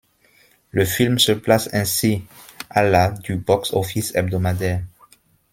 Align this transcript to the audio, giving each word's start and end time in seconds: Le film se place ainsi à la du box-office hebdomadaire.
Le 0.71 0.83
film 0.83 1.19
se 1.19 1.31
place 1.31 1.69
ainsi 1.75 2.23
à 2.71 2.81
la 2.81 3.11
du 3.11 3.35
box-office 3.35 4.15
hebdomadaire. 4.15 4.81